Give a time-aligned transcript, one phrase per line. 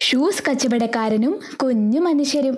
[0.00, 2.56] Shoes കച്ചവടക്കാരനും കുഞ്ഞു മനുഷ്യരും.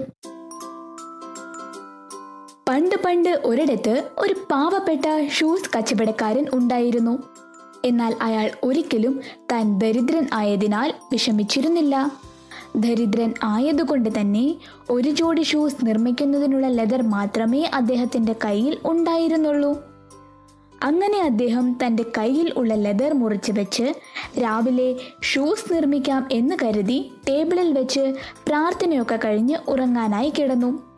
[2.69, 7.23] പണ്ട് പണ്ട് ഒരിടത്ത് ഒരു പാവപ്പെട്ട ഷൂസ് കച്ചവടക്കാരൻ ഉണ്ടായിരുന്നു.
[7.85, 9.21] എന്നാൽ അയാൾ ഒരിക്കലും
[9.53, 12.21] താൻ ദരിദ്രൻ ആയതിനാൽ വിഷമിച്ചിരുന്നില്ല.
[12.77, 14.55] ദരിദ്രൻ ആയതുകൊണ്ട് തന്നെ
[14.91, 19.98] ഒരു ജോഡി ഷൂസ് നിർമ്മിക്കുന്നതിനുള്ള ലെതർ മാത്രമേ അദ്ദേഹത്തിന്റെ കയ്യിൽ ഉണ്ടായിരുന്നുള്ളൂ.
[20.83, 23.95] അങ്ങനെ അദ്ദേഹം തന്റെ കയ്യിൽ ഉള്ള ലെതർ മുറിച്ച് വെച്ച്
[24.39, 28.15] രാവിലെ ഷൂസ് നിർമ്മിക്കാം എന്ന് കരുതി ടേബിളിൽ വെച്ച്
[28.49, 30.97] പ്രാർത്ഥനയൊക്കെ കഴിഞ്ഞ് ഉറങ്ങാനായി കിടന്നു.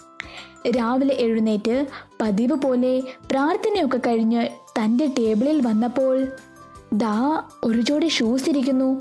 [0.76, 1.86] രാവിലെ എഴുന്നേറ്റ്
[2.20, 4.46] പതിവ് പോലെ പ്രാർത്ഥനയൊക്കെ കഴിഞ്ഞ്
[4.78, 6.26] തന്റെ ടേബിളിൽ വന്നപ്പോൾ
[6.92, 9.00] ദാ ഒരു ജോഡി ഷൂസ് ഇരിക്കുന്നു.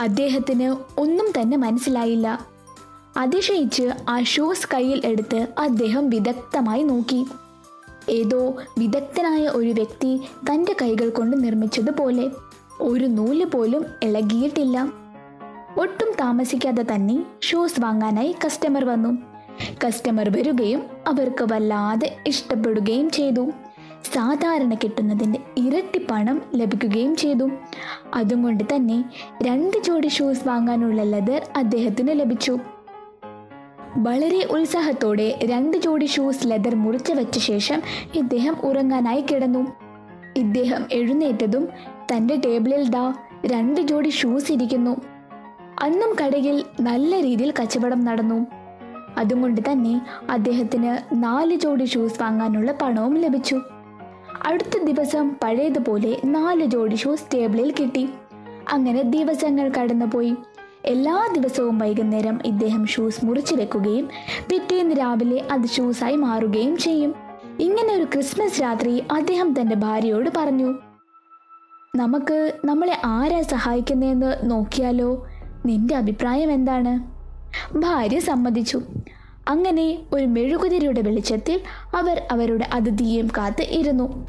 [0.00, 2.46] അദ്ദേഹത്തിന് ഒന്നും തന്നെ മനസ്സിലായില്ല.
[3.16, 7.26] അതിശയിച്ച് ആ ഷൂസ് കയ്യിൽ എടുത്ത് അദ്ദേഹം വിദഗ്ധമായി നോക്കി.
[8.10, 12.30] ഏതോ വിദഗ്ധനായ ഒരു വ്യക്തി തന്റെ കൈകൾ കൊണ്ട് നിർമ്മിച്ചതുപോലെ
[12.80, 14.92] ഒരു നൂൽ പോലും ഇളകിയിട്ടില്ല.
[15.78, 19.18] ഒട്ടും താമസിക്കാതെ തന്നെ ഷൂസ് വാങ്ങാനായി കസ്റ്റമർ വന്നു.
[19.86, 23.50] കസ്റ്റമർ വരികയും അവർക്ക് വല്ലാതെ ഇഷ്ടപ്പെടുകയും ചെയ്തു.
[24.14, 27.50] സാധാരണ കിട്ടുന്നതിന്റെ ഇരട്ടി പണം ലഭിക്കുകയും ചെയ്തു.
[28.14, 29.04] അതുകൊണ്ട് തന്നെ
[29.42, 32.58] രണ്ട് ജോഡി ഷൂസ് വാങ്ങാനുള്ള ലെതർ അദ്ദേഹത്തിന് ലഭിച്ചു.
[33.96, 37.82] വളരെ ഉത്സാഹത്തോടെ രണ്ട് ജോഡി ഷൂസ് ലെതർ മുറിച്ചു വെച്ച ശേഷം
[38.14, 39.66] ഇദ്ദേഹം ഉറങ്ങാനായി കിടന്നു.
[40.36, 41.68] ഇദ്ദേഹം എഴുന്നേറ്റതും
[42.14, 43.14] തന്റെ ടേബിളിൽ ദാ
[43.46, 44.96] രണ്ട് ജോഡി ഷൂസ് ഇരിക്കുന്നു.
[45.82, 48.46] അന്നും കടയിൽ നല്ല രീതിയിൽ കച്ചവടം നടന്നു.
[49.18, 50.00] അതുകൊണ്ട് തന്നെ
[50.30, 53.60] അദ്ദേഹത്തിന് നാല് ജോഡി ഷൂസ് വാങ്ങാനുള്ള പണവും ലഭിച്ചു.
[54.46, 58.08] അടുത്ത ദിവസം പഴയതുപോലെ നാല് ജോഡി ഷൂസ് ടേബിളിൽ കിട്ടി.
[58.72, 60.36] അങ്ങനെ ദിവസങ്ങൾ കടന്നുപോയി.
[60.84, 64.08] എല്ലാ ദിവസവും വൈകുന്നേരം ഇദ്ദേഹം ഷൂസ് മുറിച്ചു വെക്കുകയും
[64.50, 67.14] പിറ്റേന്ന് രാവിലെ അത് ഷൂസായി മാറുകയും ചെയ്യും.
[67.60, 70.74] ഇങ്ങനെ ഒരു ക്രിസ്മസ് രാത്രി അദ്ദേഹം തന്റെ ഭാര്യയോട് പറഞ്ഞു
[71.96, 75.26] നമുക്ക് നമ്മളെ ആരാ സഹായിക്കുന്നതെന്ന് നോക്കിയാലോ?
[75.66, 76.94] നിന്റെ അഭിപ്രായം എന്താണ്?
[77.78, 78.82] ഭാര്യ സമ്മതിച്ചു.
[79.48, 81.60] അങ്ങനെ ഒരു മെഴുകുതിരിയുടെ വെളിച്ചത്തിൽ
[81.96, 84.26] അവർ അവരുടെ അതിഥിയെയും കാത്ത് ഇരുന്നു.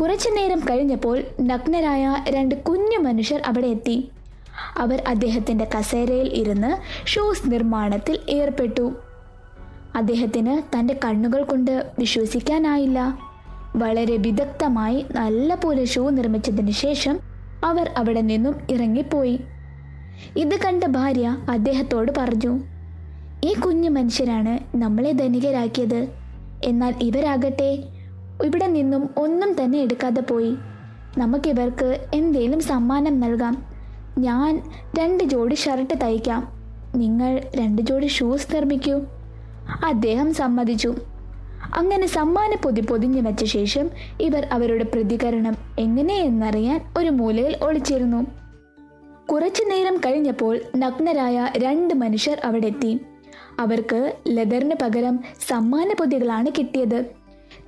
[0.00, 4.10] കുറച്ചു നേരം കഴിഞ്ഞപ്പോൾ നഗ്നരായ രണ്ട് കുഞ്ഞു മനുഷ്യർ അവിടെ എത്തി.
[4.76, 6.76] അവർ അദ്ദേഹത്തിന്റെ കസേരയിൽ ഇരുന്ന്
[7.06, 8.94] ഷൂസ് നിർമ്മാണത്തിൽ ഏർപ്പെട്ടു.
[9.94, 13.18] അദ്ദേഹത്തിന് തന്റെ കണ്ണുകൾ കൊണ്ട് വിശ്വസിക്കാനായില്ല.
[13.76, 17.20] വളരെ വിദഗ്ധമായി നല്ല പോലെ ഷൂ നിർമ്മിച്ചതിന് ശേഷം
[17.64, 19.40] അവർ അവിടെ നിന്നും ഇറങ്ങിപ്പോയി.
[20.36, 22.60] ഇത് കണ്ട ഭാര്യ അദ്ദേഹത്തോട് പറഞ്ഞു
[23.44, 26.08] ഈ കുഞ്ഞു മനുഷ്യരാണ് നമ്മളെ ധനികരാക്കിയത്.
[26.64, 27.84] എന്നാൽ ഇവരാകട്ടെ
[28.44, 30.56] ഇവിടെ നിന്നും ഒന്നും തന്നെ എടുക്കാതെ പോയി.
[31.18, 33.67] നമുക്കിവർക്ക് എന്തേലും സമ്മാനം നൽകാം.
[34.18, 34.62] ഞാൻ
[34.98, 36.48] രണ്ട് ജോഡി ഷർട്ട് തയ്ക്കാം.
[36.94, 39.00] നിങ്ങൾ രണ്ട് ജോഡി ഷൂസ് നിർമ്മിക്കൂ.
[39.84, 40.94] അദ്ദേഹം സമ്മതിച്ചു.
[41.74, 43.90] അങ്ങനെ സമ്മാന പൊതി പൊതിഞ്ഞു വെച്ച ശേഷം
[44.20, 48.26] ഇവർ അവരുടെ പ്രതികരണം എങ്ങനെയെന്നറിയാൻ ഒരു മൂലയിൽ ഒളിച്ചിരുന്നു.
[49.32, 53.00] കുറച്ചു നേരം കഴിഞ്ഞപ്പോൾ നഗ്നരായ രണ്ട് മനുഷ്യർ അവിടെ എത്തി
[53.58, 57.04] അവർക്ക് ലെതറിന് പകരം സമ്മാന പൊതികളാണ് കിട്ടിയത്.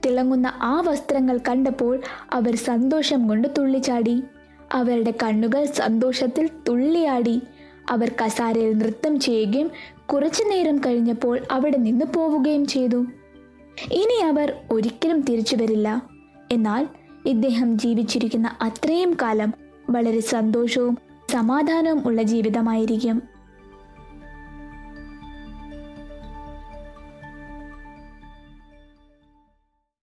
[0.07, 2.01] തിളങ്ങുന്ന ആ വസ്ത്രങ്ങൾ കണ്ടപ്പോൾ
[2.33, 4.23] അവർ സന്തോഷം കൊണ്ട് തുള്ളിച്ചാടി.
[4.73, 7.43] അവരുടെ കണ്ണുകൾ സന്തോഷത്തിൽ തുള്ളിയാടി.
[7.91, 9.71] അവർ കസാരയിൽ നൃത്തം ചെയ്യുകയും
[10.07, 13.07] കുറച്ചു നേരം കഴിഞ്ഞപ്പോൾ അവിടെ നിന്ന് പോവുകയും ചെയ്തു.
[13.93, 16.03] ഇനി അവർ ഒരിക്കലും തിരിച്ചു വരില്ല.
[16.53, 16.89] എന്നാൽ
[17.27, 19.55] ഇദ്ദേഹം ജീവിച്ചിരിക്കുന്ന അത്രയും കാലം
[19.91, 20.99] വളരെ സന്തോഷവും
[21.31, 23.23] സമാധാനവും ഉള്ള ജീവിതമായിരിക്കും.